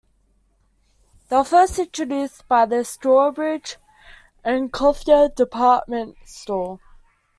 [1.29, 3.75] They were first introduced by the Strawbridge
[4.43, 6.79] and Clothier Department Store.